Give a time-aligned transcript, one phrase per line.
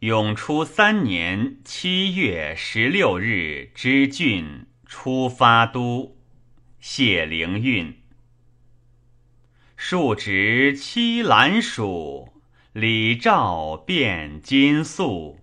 [0.00, 6.16] 永初三年七月十六日之郡出发都，
[6.80, 7.98] 谢灵运。
[9.76, 12.32] 数值七兰蜀，
[12.72, 15.38] 李照变金粟。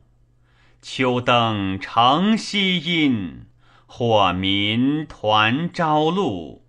[0.81, 3.45] 秋灯城西阴，
[3.85, 6.65] 火民团朝露。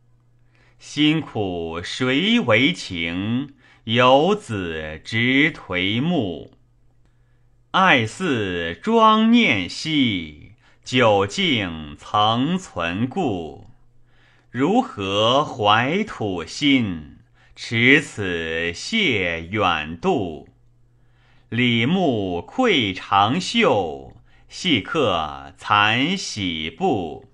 [0.79, 3.55] 辛苦谁为情？
[3.85, 6.58] 游子直颓暮。
[7.81, 13.69] 爱似庄念兮，久静曾存故。
[14.51, 17.19] 如何怀土心？
[17.55, 20.49] 持此谢远渡。
[21.51, 24.17] 李牧愧长袖，
[24.49, 27.27] 细客残喜布。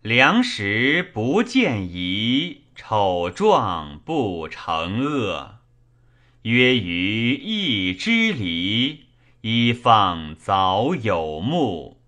[0.00, 5.56] 良时不见仪，丑状不成恶。
[6.44, 9.03] 约于一之离。
[9.46, 12.00] 一放早有目，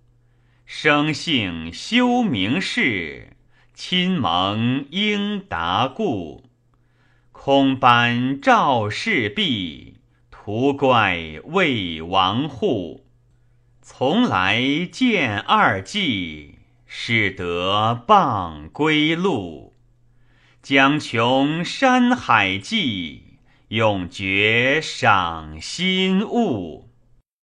[0.65, 3.37] 生性修明士，
[3.75, 6.45] 亲蒙应达故。
[7.33, 9.99] 空班赵氏璧，
[10.31, 13.05] 徒怪魏王户。
[13.83, 19.75] 从来见二季，使得傍归路。
[20.63, 23.25] 将穷山海际，
[23.69, 26.89] 永绝赏心物。